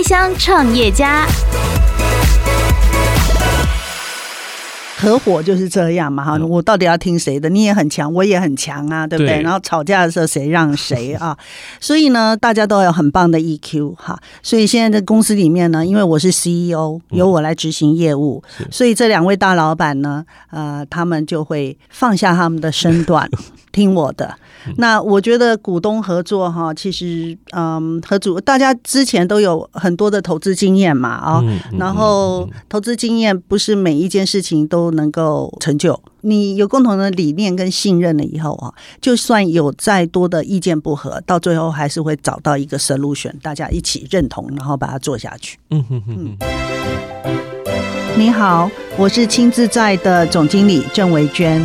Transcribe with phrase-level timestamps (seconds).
[0.00, 1.26] 开箱创业家。
[5.00, 7.48] 合伙就是这样嘛，哈，我到底要听谁的？
[7.48, 9.36] 你也很强，我也很强啊，对不对？
[9.38, 11.36] 对，然后吵架的时候谁让谁啊？
[11.80, 14.18] 所以呢，大家都有很棒的 EQ 哈。
[14.42, 23.28] 所以现在在公司里面呢，因为我是 CEO，由我来执行业务，嗯、所以这两位大老板呢，呃，他们就会放下他们的身段，
[23.72, 24.36] 听我的。
[24.76, 31.42] 那我觉得股东合作哈，其实嗯，合组大家之前都有很多的投资经验嘛啊，
[31.78, 36.00] 然后投资经验不是每一件事情都能够成就。
[36.22, 45.58] 你有共同的理念跟信任了以后啊，就算有再多的意见不合，到最后还是会找到一个 solution，大家一起认同，然后把它做下去。
[45.70, 46.36] 嗯哼哼。
[48.16, 51.62] 你好，我是亲自在的总经理郑维娟。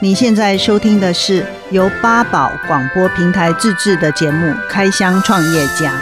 [0.00, 6.00] 你现在收听的是由八宝广播平台自制的节目《开箱创业家》。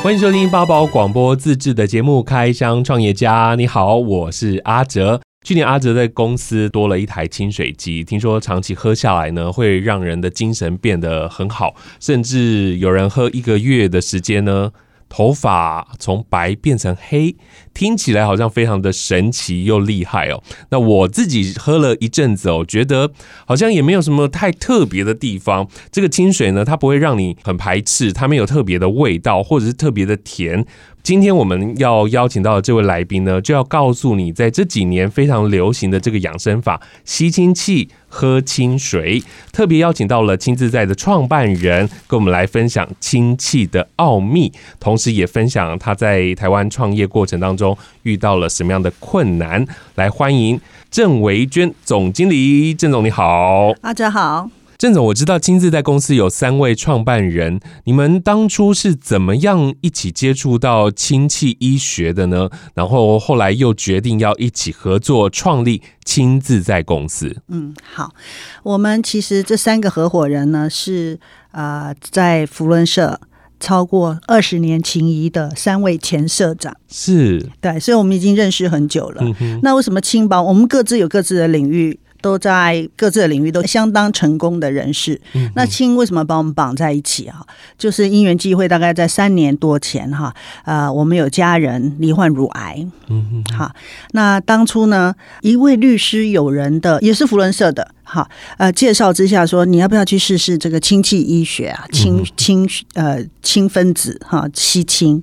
[0.00, 3.52] 欢迎收听八宝广播自制的节目《开箱创业家》。
[3.56, 5.20] 你好，我是阿哲。
[5.44, 14.70] 去年阿哲在公司多了一台清水机，听说长期喝下来呢，会让人的精神变得很好，甚至有人喝一个月的时间呢。
[15.08, 17.34] 头发从白变成黑，
[17.72, 20.42] 听起来好像非常的神奇又厉害哦。
[20.70, 23.10] 那我自己喝了一阵子哦，觉得
[23.46, 25.68] 好像也没有什么太特别的地方。
[25.90, 30.64] 这个清水呢，它不会让你很排斥，它没有特别的味道，或者是特别的甜。
[31.02, 49.66] 今天我们要邀请到的这位来宾呢，就要告诉你，在这几年非常流行的这个养生法——吸清气喝清水，特别邀请到了亲自在的创办人，跟我们来分享清气的奥秘，同时也分享他在台湾创业过程当中遇到了什么样的困难。
[49.94, 54.57] 来欢迎郑维娟总经理，郑总你好，阿哲好。
[54.78, 62.48] 郑总，我知道亲自在公司有三位创办人，你们当初是怎么样一起接触到氢气医学的呢？
[62.74, 67.38] 然后后来又决定要一起合作创立亲自在公司。
[67.48, 68.14] 嗯，好，
[68.62, 71.18] 我们其实这三个合伙人呢是
[71.50, 73.20] 呃在福伦社
[73.58, 79.24] 超过二十年情谊的三位前社长，是对，所以我们已经认识很久了。
[79.40, 79.58] 嗯。
[79.60, 80.40] 那为什么轻薄？
[80.40, 81.98] 我们各自有各自的领域。
[82.20, 85.20] 都在各自的领域都相当成功的人士。
[85.34, 87.42] 嗯、那亲为什么把我们绑在一起啊？
[87.76, 90.34] 就是因缘际会，大概在三年多前哈，
[90.64, 92.86] 呃，我们有家人罹患乳癌。
[93.08, 93.44] 嗯嗯。
[93.56, 93.72] 好，
[94.12, 97.92] 那当初呢，一位律师友人的，也是福伦社的。
[98.10, 101.84] 好，呃，介绍之下说，你要不要去试试这个氢气医学啊？
[101.92, 105.22] 氢氢呃氢分子哈，吸氢，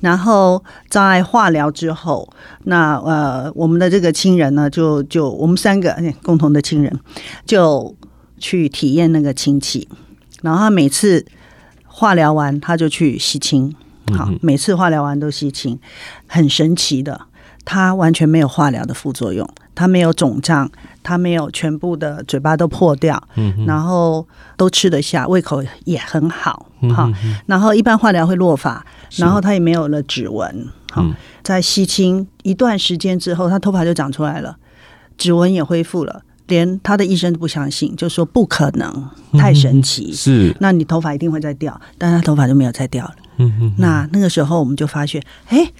[0.00, 2.28] 然后在化疗之后，
[2.64, 7.00] 那呃我们的这个亲人呢，就就我们三个共同的亲人
[7.46, 7.94] 就
[8.38, 9.88] 去体验那个亲戚，
[10.42, 11.24] 然后他每次
[11.86, 13.74] 化疗完他就去吸氢，
[14.16, 15.78] 好，每次化疗完都吸氢，
[16.26, 17.20] 很神奇的，
[17.64, 19.48] 他完全没有化疗的副作用。
[19.76, 20.70] 他没有肿胀，
[21.02, 24.24] 他没有全部的嘴巴都破掉，嗯、然后
[24.56, 27.34] 都吃得下，胃口也很好，哈、嗯。
[27.46, 28.86] 然后一般化疗会落发，
[29.16, 31.12] 然后他也没有了指纹，好、嗯，
[31.42, 34.56] 在吸清一段时间之后，他头发就长出来了，
[35.16, 39.08] 指纹也恢复了，连他的医生都不相信，就说不可能，
[39.38, 45.70] 太神奇，嗯、是，那你头发一定会再掉，但他头发就没有再掉了，嗯哼、那那个时候我们就发现，哎。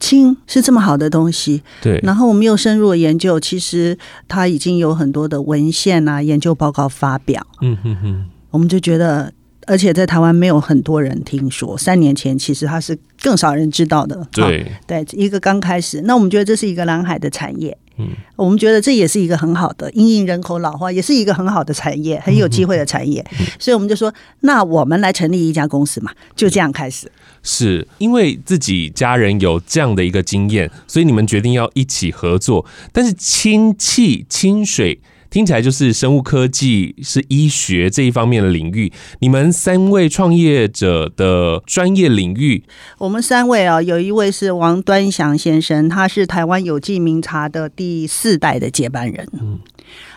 [0.00, 1.98] 氢是这么好的东西，对。
[2.02, 3.96] 然后我们又深入了研究，其实
[4.28, 7.40] 它已经有很多的文献啊、研究报告发表。
[7.62, 8.26] 嗯哼哼。
[8.50, 9.32] 我们就觉得，
[9.66, 11.78] 而且在台湾没有很多人听说。
[11.78, 14.26] 三年前其实它是更少人知道的。
[14.32, 17.78] 对对，一个刚开始，那我们觉得这是一个蓝海的产业。
[17.96, 23.24] 嗯，我们觉得这也是一个很好的，因应人口老化，也是一个很好的产业，很有机会的产业。
[23.38, 23.46] 嗯。
[23.58, 27.10] 所以我们就说，那我们来成立一家公司嘛，就这样开始。
[27.42, 32.64] 是因为自己家人有这样的一个经验，所以你们决定要一起合作。
[32.92, 34.98] 但是亲戚、清水
[35.34, 38.92] 听起来就是生物科技、是医学这一方面的领域。
[39.18, 42.62] 你们三位创业者的专业领域，
[42.98, 49.28] 我们三位啊，有一位是王端祥先生，他是台湾有记名茶的第四代的接班人。
[49.32, 49.58] 嗯，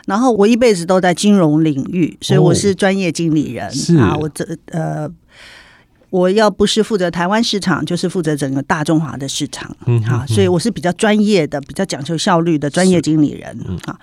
[0.06, 3.72] 然后我一辈子都在金融领域，所以我是专业经理人。
[3.74, 5.10] 是啊，我这呃。
[6.10, 14.00] 我要不是负责台湾市场，就是负责整个大中华的市场，嗯，好，所以我是比较专业的、比较讲究效率的专业经理人，嗯，好。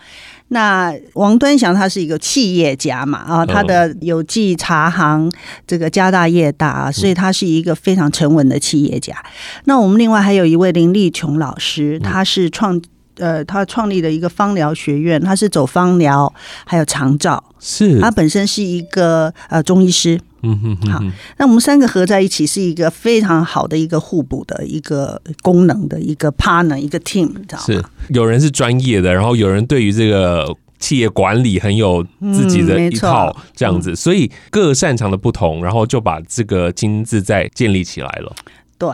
[0.48, 5.30] 那王端祥他是一个企业家嘛，啊，他的有记茶行
[5.66, 9.16] 这个家大业大，所以他是一个非常沉稳的企业家。
[9.64, 12.80] 那我们另外还有一位林立琼老师，他是创
[13.16, 16.32] 呃，他创立的一个芳疗学院，他是走芳疗
[16.66, 20.20] 还有长照，是，他本身是一个呃中医师。
[20.44, 21.02] 嗯哼，哼，好，
[21.38, 27.64] 那我们三个合在一起是一个非常好的一个互补的一个功能的一个 partner 一个 team，你知道吗？
[27.64, 38.34] 是有人是专业的，然后有人对于这个企业管理很有自己的一套这样子，嗯、所以各擅长的不同，然后就把这个金字在建立起来了。
[38.76, 38.90] 对，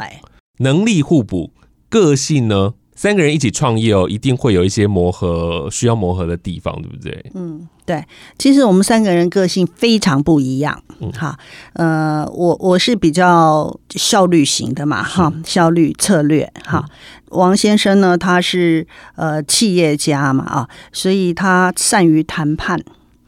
[0.59, 1.53] 能力互补，
[1.89, 2.75] 个性呢？
[3.01, 7.31] 三个人一起创业哦，一定会有一些磨合，需要磨合的地方，对不对？
[7.33, 8.05] 嗯，对。
[8.37, 10.83] 其实我们三个人个性非常不一样。
[10.99, 11.35] 嗯，哈，
[11.73, 16.53] 呃，我我是比较效率型的嘛，哈，效率策略。
[16.63, 16.85] 哈，
[17.31, 18.87] 王先生呢，他是
[19.17, 22.79] 呃企业家嘛，啊，所以他善于谈判。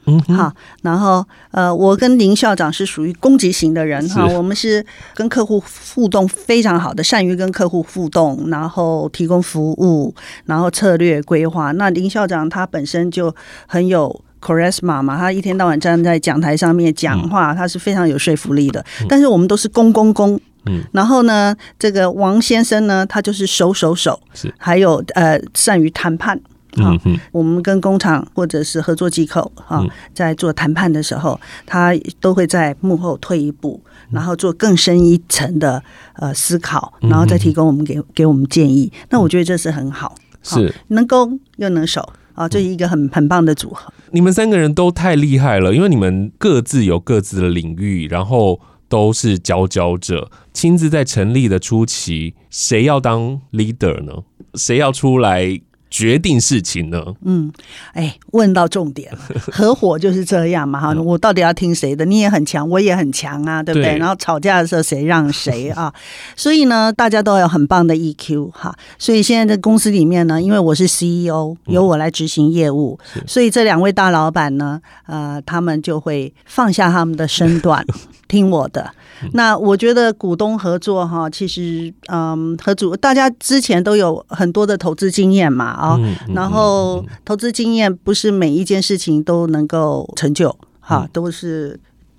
[0.07, 0.53] 嗯，好，
[0.83, 4.85] 然后呃，我跟林校长是属于攻击型的人哈，我们是
[5.15, 5.63] 跟客户
[5.95, 10.13] 互动非常好的，善于跟客户互动，然后提供服务，
[10.47, 11.71] 然后策略规划。
[11.73, 13.33] 那林校长他本身就
[13.67, 18.85] 很有 charisma 嘛，他一天到晚站在讲台上面讲话，他是非常有说服力的。
[19.09, 24.53] 但是我们都是攻攻攻，嗯，然后呢，这个王先生呢，他就是守守守，是。
[24.59, 26.41] 还有呃，善于谈判。
[26.77, 26.97] 好，
[27.33, 29.85] 我们跟工厂或者是合作机构啊，
[30.15, 33.79] 在做谈判的时候，他都会在幕后退一步，
[34.11, 35.83] 然后做更深一层的
[36.15, 38.91] 呃思考，然后再提供我们给给我们建议。
[39.11, 43.93] 那我觉得这是很好，是能攻又能守啊，这是一个很很棒的组合。
[44.11, 48.59] 你们三个人都太厉害了，因为你们各自有各自的领域，然后
[48.89, 50.31] 都是佼佼者。
[50.55, 54.23] 亲自在成立的初期，谁要当 leader 呢？
[54.55, 55.61] 谁要出来？
[55.93, 57.05] 决定事情呢？
[57.23, 57.53] 嗯，
[57.93, 59.19] 哎，问到重点了，
[59.53, 60.95] 合伙就是这样嘛哈。
[61.03, 62.03] 我到底要听谁的？
[62.07, 63.91] 你也很强，我也很强啊，对不对？
[63.93, 65.93] 对，然后吵架的时候谁让谁啊？
[66.35, 68.75] 所以呢，大家都有很棒的 EQ 哈。
[68.99, 77.85] 所以现在在公司里面呢，因为我是 CEO，由我来执行业务，嗯、所以这两位大老板呢，呃，他们就会放下他们的身段，
[78.27, 78.91] 听我的。
[79.35, 85.99] 那我觉得股东合作哈，其实嗯，合组大家之前都有很多的投资经验嘛啊，
[86.33, 91.79] 然后投资经验不是每一件事情都能够成就哈，都是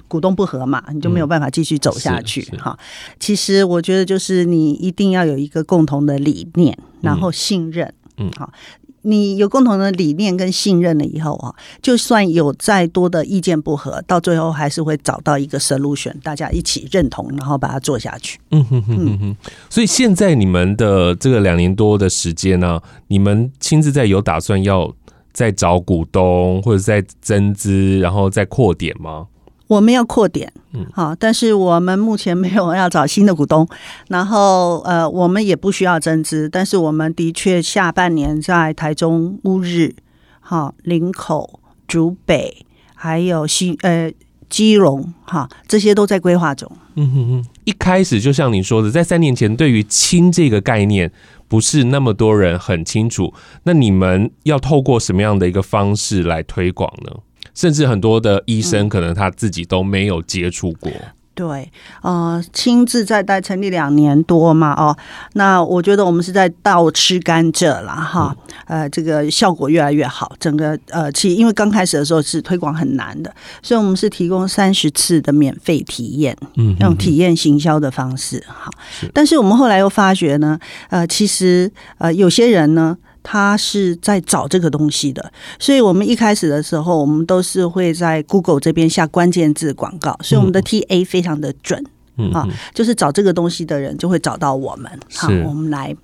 [0.10, 2.78] 股东不和嘛，你就没有办法继续走下去哈。
[3.20, 8.52] 其实我觉得就是你一定要有一个共同的理念，然后信任，嗯，好。
[9.04, 18.40] 你有共同的理念跟信任了以后啊，就算有再多的意见不合，到最后还是会找到一个 solution，大家一起认同，然后把它做下去。
[18.52, 19.36] 嗯哼哼哼哼。
[19.70, 24.94] 所以现在你们的这个两年多的时间呢，你们亲自在有打算要
[25.32, 29.28] 再找股东或者再增资，然后再扩点吗？
[29.74, 33.68] 我们要扩点，嗯，好，但是我们目前没有要找新的股东，
[34.08, 39.96] 然后呃，我们也不需要增资，但是我们的确下半年在台中、乌日、
[40.40, 44.12] 哈林口、竹北，还有西呃
[44.50, 46.72] 基隆，哈这些都在规划中。
[46.96, 51.12] 嗯哼哼，一开始就像你说的，在三年前对于氢这个概念
[51.48, 53.34] 不是那么多人很清楚，
[53.64, 57.12] 那你们要透过什么样的一个方式来推广呢？
[57.54, 60.92] 甚至很多的医生可能他自己都没有接触过。
[60.92, 61.12] 嗯。
[61.36, 61.72] 对，
[62.04, 64.96] 呃，亲自在待成立两年多嘛，哦，
[65.34, 68.38] 那我觉得我们是在倒吃甘蔗啦哈，
[68.68, 70.32] 呃，这个效果越来越好。
[70.40, 78.70] 整个呃，其实因为刚开始的时候是推广很难的，所以我们是提供三十次的免费体验，嗯，用体验行销的方式哈。
[79.12, 80.60] 但是我们后来又发觉呢，
[80.92, 82.96] 呃，其实呃，有些人呢。
[83.24, 91.84] 他是在找这个东西的，所以我们一开始的时候，我们都是会在 Google 这边下关键字广告，所以我们的 TA 非常的准，
[92.18, 95.96] 嗯啊，就是找这个东西的人就会找到我们，好，我们来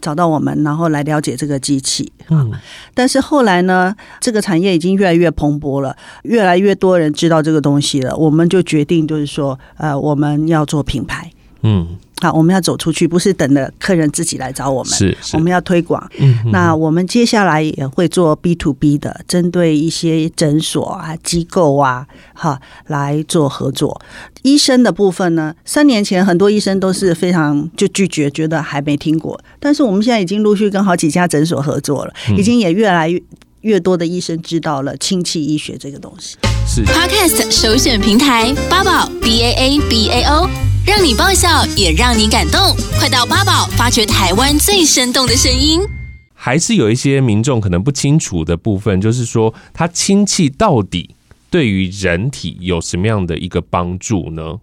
[0.00, 2.52] 找到我们，然后来了解这个机器，嗯，
[2.94, 11.30] 但是后来呢，这个产业已经越来越蓬勃了，越来越多人知道这个东西了，我们就决定就是说，呃，我们要做品牌，
[11.62, 11.96] 嗯。
[12.22, 16.02] 好，我们要走出去，不是等着客人自己来找我们，是，是我们要推广。
[16.18, 24.00] 嗯，那我们接下来也会做 B to B 的，针对一些诊所啊、机构啊，哈，来做合作。
[24.40, 29.38] 医生的部分呢，三年前很多医生都是非常就拒绝，觉得还没听过。
[29.60, 33.22] 但是我们现在已经陆续跟好几家诊所合作了，已经也越来越
[33.60, 36.38] 越多的医生知道了氢气医学这个东西。
[36.66, 40.75] 是 Podcast 首选平台八宝 B A A B A O。
[40.86, 42.60] 让你爆笑，也让你感动。
[42.96, 45.80] 快到八宝，发掘台湾最生动的声音。
[46.32, 51.16] 还是有一些民众可能不清楚的部分，就是说，它氢气到底
[51.50, 54.60] 对于人体有什么样的一个帮助呢？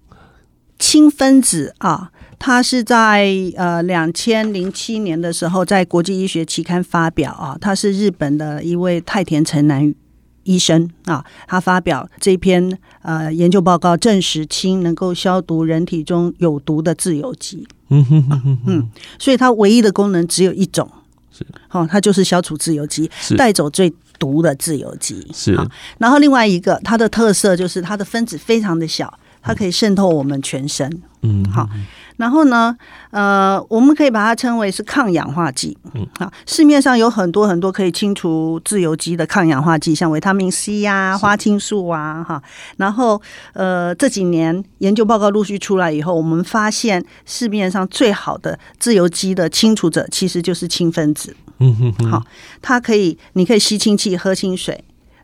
[0.79, 3.27] 氢分子啊，它是在
[3.57, 9.93] 呃两千零七年的时候在国际医学期刊发表啊，他是日本的一位太田成男
[10.43, 10.89] 医生。
[11.05, 17.67] 啊，他发表这篇呃研究报告，证实氢能够消毒人体中有毒的自由基。
[17.89, 20.89] 嗯哼哼哼，嗯，所以它唯一的功能只有一种，
[21.31, 25.27] 是，哦，它就是消除自由基，带走最毒的自由基。
[25.33, 25.69] 是，啊
[25.99, 31.01] 然后另外一个，它的特色就是它的分子非常的小，它可以渗透我们全身。
[31.21, 31.69] 嗯，好。
[32.17, 32.77] 然后呢，
[33.09, 35.75] 呃，我们可以把它称为是抗氧化剂。
[35.93, 42.41] 嗯，好，市面上有很多很多可以清除自由基的抗氧化剂，像维他命 C 呀、啊、花青素啊，哈。
[42.77, 43.19] 然后，
[43.53, 51.35] 呃，这几年研究报告陆续出来以后，我们发现市面上最好的自由基的清除者，其实就是氢分子。
[51.59, 52.23] 嗯哼哼，好，
[52.61, 54.83] 它可以，你可以吸氢气，喝清水。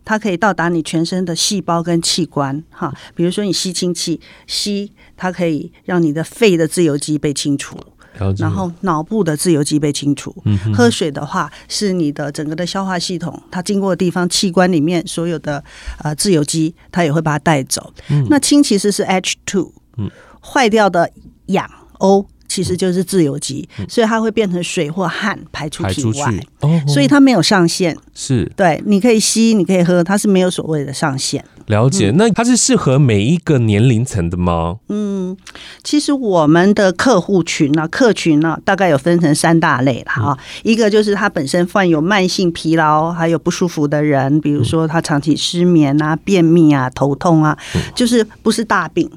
[0.09, 7.77] 它可以到达你全身的细胞跟器官，哈，比如说你吸氢气，吸它可以让你的肺的自由基被清除，
[8.39, 10.35] 然后脑部的自由基被清除。
[10.73, 15.63] 喝水的话，是你的整个的消化系统，它经过的地方器官里面所有的
[15.99, 17.93] 呃自由基，它也会把它带走。
[18.29, 20.09] 那氢其实是 H two，、嗯
[20.41, 21.11] 坏掉的
[21.45, 22.25] 氧 O。
[22.49, 27.95] 其实就是自由基，所以它会变成水或汗排出体外，哦，所以它没有上限。
[28.13, 31.45] 是，对，你可以吸，你可以喝，它是没有所谓的上限。
[31.67, 34.77] 了解，那它是适合每一个年龄层的吗？
[34.89, 35.37] 嗯，
[35.83, 40.35] 其实我们的客户群呢，客群呢，大概有分成三大类了啊。
[40.63, 47.55] 一个就是他本身患有慢性疲劳还有不舒服的人，比如说他长期失眠啊、便秘啊、头痛啊，
[47.93, 49.07] 就是不是大病，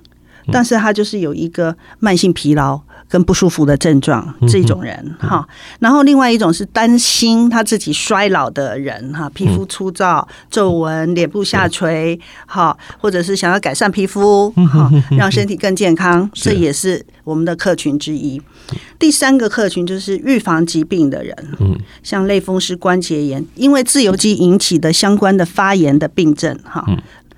[0.53, 2.79] 但是他就是有一个慢性疲劳。
[3.12, 5.47] 跟不舒服的症状这种人哈，
[5.81, 18.40] 然后另外一种是担心他自己衰老的人哈，皮肤粗糙、皱纹、脸部下垂哈，或者是想要改善皮肤哈，让身体更健康，这也是我们的客群之一。
[18.99, 21.78] 第三个客群就是预防疾病的人，嗯。
[22.02, 26.83] 像类风湿关节炎，因为自由基引起的相关的发炎的病症哈，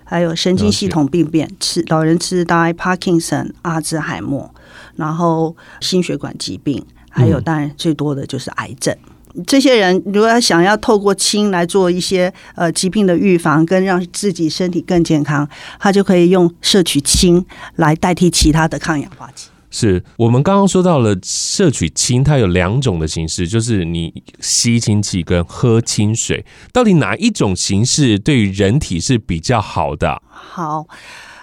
[0.05, 4.51] 还有神经系统病变，痴老人痴呆、帕金森、阿兹海默。
[4.97, 8.97] 然后心血管疾病，还有当然最多的就是癌症。
[9.35, 15.49] 嗯、这些人如果要想要透过氢来做一些呃疾病的预防，跟让自己身体更健康，
[15.81, 17.45] 他就可以用摄取氢
[17.75, 19.49] 来代替其他的抗氧化剂。
[19.77, 30.23] 是我们刚刚说到了摄取氢，它有两种的形式，就是你吸氢气跟喝清水，到底哪一种形式对于人体是比较好的？
[30.31, 30.87] 好。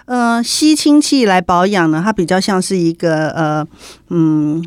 [0.06, 3.66] 呃，吸氢气来保养呢，它比较像是一个呃，
[4.08, 4.66] 嗯，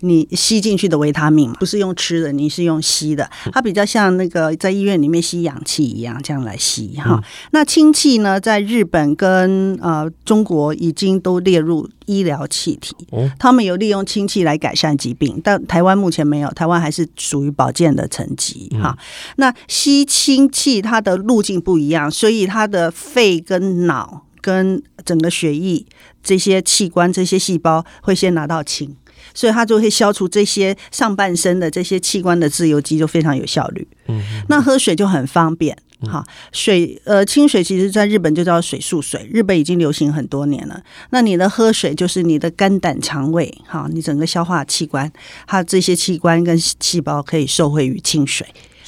[0.00, 7.22] 你吸进去的维他命，不是用吃的，你是用吸的，它比较像那个在医院里面吸氧气一样，这样来吸哈。
[7.50, 12.94] 那氢气呢，在日本跟呃中国已经都列入医疗气体，
[13.38, 18.96] 他们有利用氢气来改善疾病，但台湾目前没有，台湾还是属于保健的层级哈。
[19.36, 24.24] 那吸氢气它的路径不一样，所以它的肺跟脑。
[24.40, 25.84] 跟整个血液
[26.22, 28.96] 这些器官、这些细胞会先拿到氢，
[29.38, 33.86] 所以它就会消除这些上半身的这些器官的自由基，就非常有效率。
[34.08, 35.78] 嗯，那喝水就很方便。
[36.00, 40.82] 哈，水呃，清水其实在日本就叫水素水，日本已经流行很多年了。
[41.10, 45.08] 那你的喝水就是你的肝胆肠胃，哈，你整个消化器官，
[45.46, 48.44] 它这些器官跟细胞可以受惠于清水，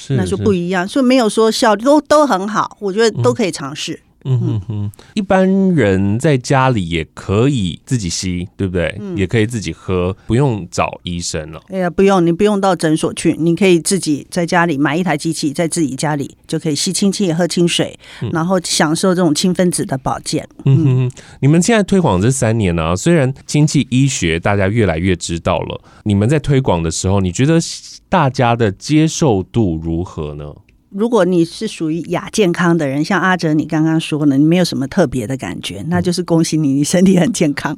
[0.09, 0.85] 那就不一样。
[0.85, 3.93] 所以没有说效率都都很好，我觉得都可以尝试。
[3.93, 8.95] 嗯哼哼，一般人在家里也可以自己吸，对不对？
[8.99, 11.59] 嗯、也可以自己喝，不用找医生了。
[11.69, 20.47] 哎呀，不用，你不用到诊所去，你可以自己在家里买一台机器，在自己家里就可以吸氢气、喝清水，嗯、然后享受这种氢分子的保健。
[20.65, 21.11] 嗯哼哼，
[21.41, 27.59] 你们现在推广这三年呢、啊，虽然氢气医学大家越来越知道了，你们在推广的时候，你觉得
[28.07, 30.53] 大家的接受度如何呢？
[30.91, 37.77] 如果你是属于亚健康的人，像阿哲你刚刚说的，你没有什么特别的感觉，那就是恭喜你，你身体很健康。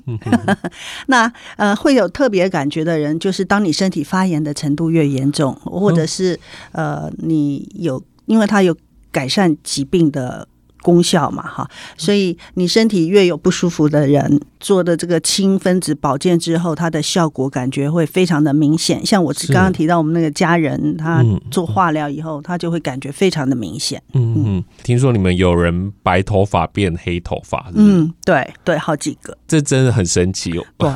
[1.07, 6.39] 那呃，会有特别感觉的人，就是当你身体发炎的程度越严重，或者是
[6.71, 8.75] 呃，你有，因为它有
[9.11, 10.47] 改善疾病的。
[10.83, 11.65] 功效嘛，哈，
[11.97, 19.05] 所以你身体越有不舒服的人做的这个氢分子保健之后，它的效果感觉会非常的明显。
[19.05, 24.01] 像我刚刚提到我们那个家人，他做化疗以后，他就会感觉非常的明显。
[24.13, 30.63] 嗯嗯，听说你们有人白头发变黑头发，嗯，对对，好几个，这真的很神奇哦。
[30.77, 30.89] 对，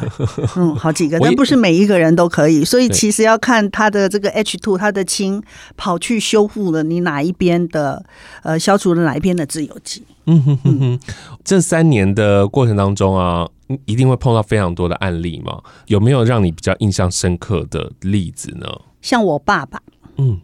[0.55, 5.43] 嗯， 好几个，但不是每一个人都可以，所以其实要看他的这个 H two，他的氢
[5.75, 8.05] 跑去修复了你哪一边的，
[8.43, 9.77] 呃，消除了哪一边的自由。
[10.27, 10.99] 嗯哼哼哼，
[11.43, 13.47] 这三年的过程当中啊，
[13.85, 15.61] 一定会碰到非常多的案例嘛？
[15.87, 18.67] 有没有让你比较印象深刻的例子呢？
[19.01, 19.81] 像我爸爸，
[20.17, 20.39] 嗯，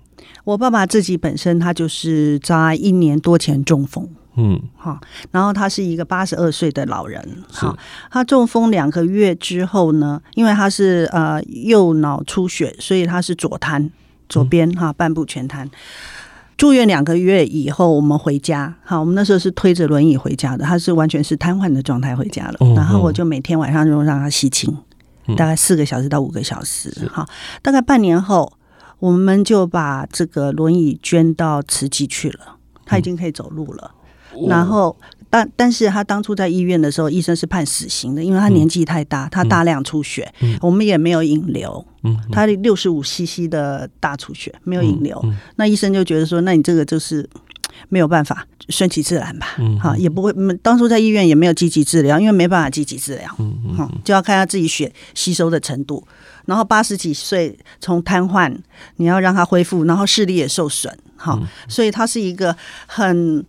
[0.45, 4.97] 我爸爸自己本身他就是在一年多前中风，嗯，好，
[5.31, 7.77] 然后他是一个八十二岁的老人，哈，
[8.09, 13.91] 他中风两个月之后呢，因为他是呃右脑出血，所以他是左瘫，
[14.29, 15.69] 左边哈半部全瘫。
[16.57, 24.75] 住院两个月以后，我们回家，好，我们那时候是推着轮椅回家的，他是完全是瘫痪的状态回家了，然后我就每天晚上就让他吸清，
[25.37, 27.27] 大概四个小时到五个小时，好，
[27.61, 28.51] 大概半年后。
[28.99, 32.55] 我们就把这个轮椅捐到慈济去了，
[32.85, 33.91] 他已经可以走路了。
[34.33, 34.95] 嗯、然后，
[35.33, 45.19] 但但是他当初在医院的时候，医生是判死刑的，因为他年纪太大，嗯、他大量出血，嗯、我们也没有引流，嗯、他六十五 CC 的大出血没有引流，
[45.55, 47.27] 那医生就觉得说，那你这个就是
[47.89, 56.07] 没有办法，顺其自然吧，嗯，好，也不会，当初在医院也没有积极治疗，因为没办法积极治疗，嗯嗯，就要看他自己血吸收的程度。
[56.45, 58.55] 然后八十几岁从瘫痪，
[58.97, 63.43] 你要让他恢复，然后视力也受损，哈，所以他是一个很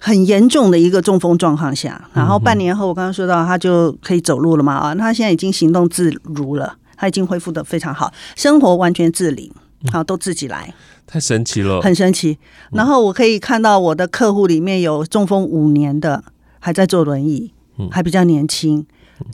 [0.00, 2.08] 很严重的一个中风状况下。
[2.12, 9.52] 然后半年后，我刚刚说到他就可以走路了嘛，啊，他现在已经行动自如了，他已经恢复的非常好，生活完全自理，
[9.92, 10.74] 好，都自己来，
[11.06, 12.38] 太神奇了，很神奇。
[12.72, 16.24] 然后我可以看到我的客户里面有中风五年的，
[16.58, 17.52] 还在坐轮椅，
[17.90, 18.86] 还比较年轻。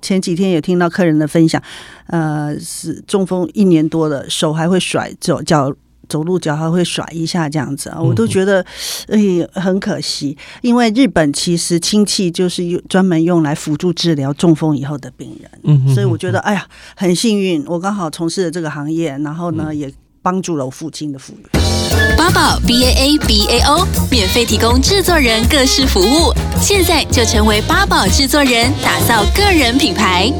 [0.02, 1.62] 前几天也听到客人的分享，
[2.08, 5.72] 呃，是中风一年多的，手还会甩，走脚
[6.08, 8.64] 走路脚还会甩一下这样子啊，我都觉得
[9.08, 9.18] 哎
[9.60, 22.16] 很可惜，因为日本其实氢气就是用专门用来辅助治疗中风以后的病人，嗯，所以我觉得哎呀很幸运，我刚好从事了这个行业，然后呢也帮助了我父亲的复原。
[22.16, 30.32] 八宝 B A A B A O 免费提供制作人各式服务，现在就成为八宝制作人，打造个人品牌。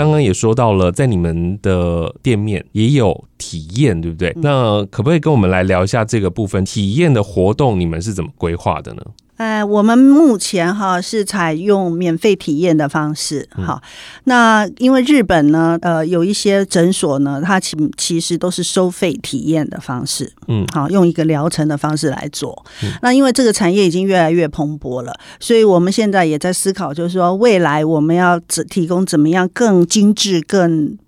[0.00, 4.32] 刚刚也说到了，在你们的店面也有体验，对不对？
[4.36, 6.64] 那可不可以跟我们来聊一下这个部分？
[6.64, 9.02] 体验的活动你们是怎么规划的呢？
[9.40, 13.80] 呃，我们目前哈是采用免费体验的方式，好，
[14.24, 22.66] 那因为日本呢，呃，有一些诊所呢，它其其实都是收费体验的方式，嗯，好，用一个疗程的方式来做。
[23.00, 30.98] 那因为这个产业已经越来越蓬勃了，所以我们现在也在思考，就是说未来我们要只提供怎么样更精致、更。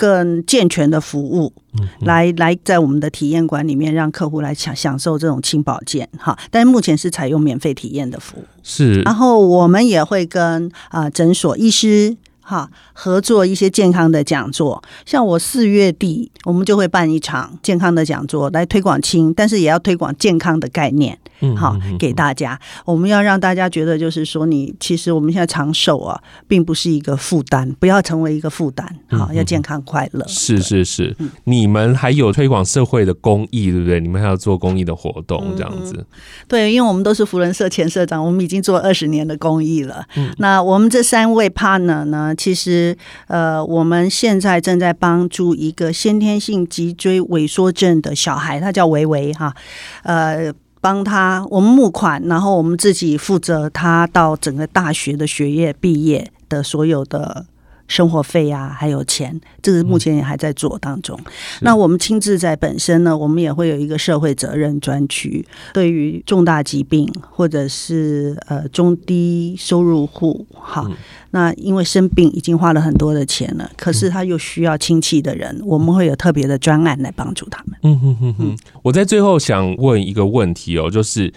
[0.00, 1.52] 更健全的服务，
[2.00, 12.16] 来来在我们的体验馆里面让客户来享享受这种轻保健哈，但是目前是采用免费体验的服务，是，然后我们也会跟啊诊所医师。
[12.42, 22.58] 哈，合作一些健康的讲座，像我四月底我们就会办一场健康的讲座，来推广轻，但是也要推广健康的概念，嗯，好给大家。
[22.84, 30.24] 我们要让大家觉得，就是说，你其实我们现在长寿啊，并不是一个负担，不要成为一个负担，好，要健康快乐。
[30.28, 34.00] 是是是，你们还有推广社会的公益，对不对？
[34.00, 36.06] 你们还要做公益的活动，这样子。
[36.48, 40.04] 对，因为我们都是福人社前社长，我们已经做二十年的公益了。
[40.38, 42.34] 那我们这三位 partner 呢？
[42.36, 42.96] 其实，
[43.28, 49.54] 呃，我们现在正在帮助一个先天性脊椎萎缩症的小孩，他叫维维哈，
[50.02, 57.46] 呃，帮他我们募款，然后我们自己负责他到整个大学的学业毕业的所有的。
[57.90, 61.18] 生活费啊，还有钱，这个目前也还在做当中。
[61.24, 70.96] 嗯、那我们亲自在本身呢，我们也会有一个社会责任专区，对于重大疾病或者是呃中低收入户，哈，嗯、
[71.32, 77.78] 那因为生病已经花了很多的钱了，可是他又需要亲戚的人，嗯、我们会有特别的专案来帮助他们。
[77.82, 81.32] 嗯哼哼哼，我在最后想问一个问题哦，就是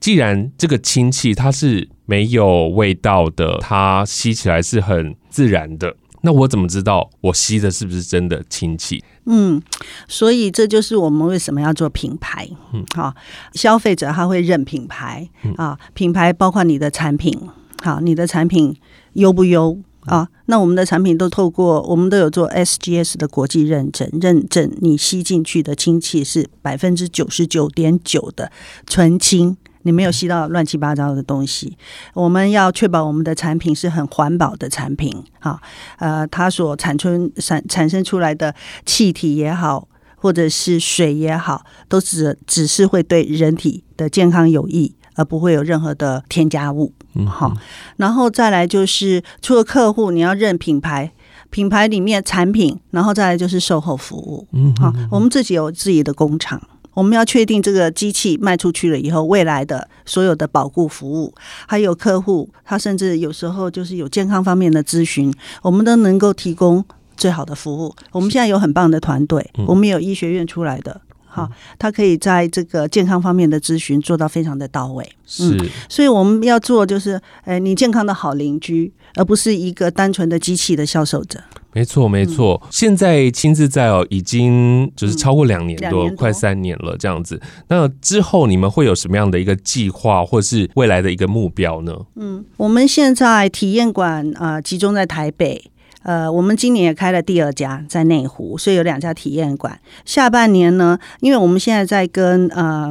[0.00, 9.02] 既然这个亲戚他是没有味道的，它吸起来是很自然的，那我怎么知道我吸的是不是真的亲戚？
[9.24, 9.60] 嗯，
[10.06, 12.48] 所以这就是我们为什么要做品牌。
[12.72, 13.14] 嗯，好，
[13.52, 17.38] 消费者他会认品牌啊，品牌包括你的产品，
[17.82, 18.76] 好，你的产品
[19.14, 20.28] 优不优啊？
[20.46, 28.50] 那我们的产品都透过我们都有做 SGS 的国际认证，认证你吸进去的氢气是百分之九十九点九的
[28.86, 29.56] 纯氢。
[29.82, 31.78] 你没有吸到乱七八糟的东西，
[32.12, 35.58] 我们要确保我们的产品是很环保的产品，哈，
[35.98, 47.52] 呃，它所产生产产生出来的气体也好，或者是水也好，都只只是会对人体的健康有益，而不会有任何的添加物，嗯，好，
[47.96, 51.10] 然后再来就是除了客户，你要认品牌，
[51.50, 56.62] 品牌里面产品，然后再来就是售后服务，嗯，好，我们自己有自己的工厂。
[56.94, 61.34] 我们要确定这个机器卖出去了以后，未来的所有的保护服务，
[61.66, 66.84] 还有客户，他甚至有时候就是有健康方面的咨询，我们都能够提供
[67.16, 67.94] 最好的服务。
[68.12, 75.08] 我们现在有很棒的团队，我们有医学院出来的，哈，他可以在这个健康方面的咨询做到非常的到位。
[75.26, 81.38] 是，嗯，所以我们要做就是，哎，你健康的好邻居，而不是一个单纯的机器的销售者。
[81.74, 82.60] 没错，没错。
[82.64, 87.40] 嗯、现在亲自在哦，已经就是超过两年多，嗯、年多快三年了这样子。
[87.68, 91.94] 那之后你们会有什么样的一个计划，或是未来的一个目标呢？
[92.16, 95.70] 嗯，我们现在体验馆啊、呃，集中在台北。
[96.08, 99.78] 呃，我们今年也开了第二家在内湖，所以有两家体验馆。
[100.06, 102.90] 下半年呢，因为我们现在在跟呃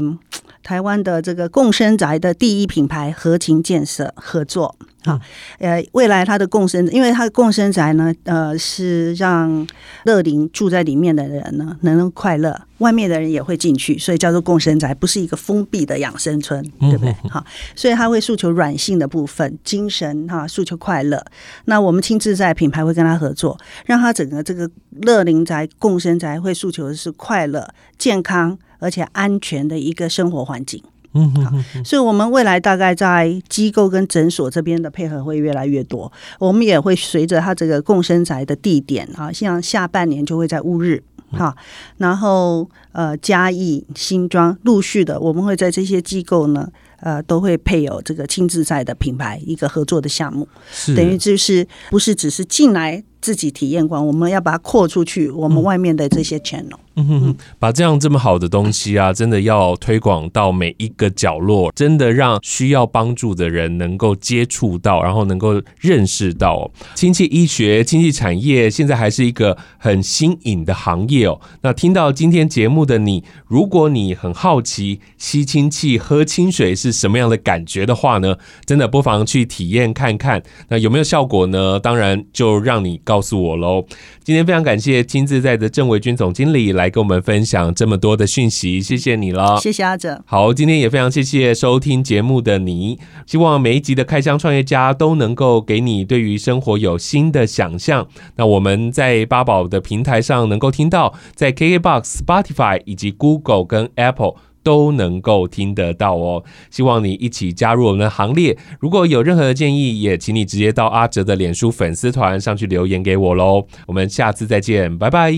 [0.62, 4.76] 台湾的这个共生宅的第一品牌合情建设合作。
[5.08, 5.20] 好，
[5.60, 9.66] 呃，未来它的共生，因为它的共生宅呢，呃，是让
[10.04, 17.16] 乐龄住在里面的人呢能快乐，外面的人也会进去，所以叫做共生宅，不是一个封闭的养生村，对不对？
[17.30, 17.44] 好，
[17.76, 21.24] 所以他会诉求软性的部分，精神哈，诉求快乐。
[21.66, 24.70] 那我们亲自在品牌会跟他合作，让他整个这个
[25.02, 27.68] 乐龄宅、共生宅会诉求的是快乐、
[27.98, 30.84] 健康而且安全的一个生活环境。
[31.18, 31.52] 嗯，好，
[31.84, 41.02] 所以我们未来大概在机构跟诊所这边的配合会越来越多，我们也会随着它这个共生宅的地点啊，像下半年就会在乌日，
[41.32, 41.56] 哈，
[41.98, 46.70] 然后呃嘉义、新庄陆续的，我们会在这些机构呢。
[47.00, 50.96] 呃，都会配有这个亲自在的品牌一个合作的项目，是。
[50.96, 56.74] 等于就是不是只是进来自己体验馆，我们要把它扩出去，我们外面的这些 channel。
[56.74, 71.40] 嗯哼哼，把这样这么好的东西啊， 真的要推广到每一个角落，真的让需要帮助的人能够接触到，然后能够认识到亲戚医学、亲戚产业，现在还是一个很新颖的行业哦。
[71.62, 80.42] 那听到今天节目的你，如果你很好奇吸亲戚喝清水是什么样的感觉的话呢，真的不妨去体验看看。
[80.70, 81.80] 那有没有效果呢？
[81.80, 83.86] 当然就让你告诉我喽。
[84.24, 86.87] 今天非常感谢亲自在的郑维军总经理来。
[86.88, 90.24] 来跟我们分享这么多的讯息，谢谢你了，谢谢阿哲。
[90.26, 98.08] 好，今天也非常谢谢收听节目的你，希望每一集的开箱创业家都能够给你对于生活有新的想象。
[98.38, 106.44] 那我们在八宝的平台上能够听到，在 KKBOX、Spotify 以及 Google 跟 Apple 都能够听得到哦。
[106.70, 108.58] 希望你一起加入我们的行列。
[108.80, 113.66] 如果有任何的建议，也请你直接到阿哲的脸书粉丝团上去留言给我喽。
[113.88, 115.34] 我们下次再见，拜拜。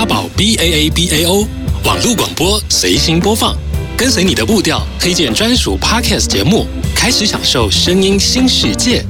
[0.00, 1.46] 八宝 B A A B A O
[1.84, 3.54] 网络广播随心播放，
[3.98, 9.04] 跟随你的步调，推荐专属 Podcast 节目，开始享受声音新世界。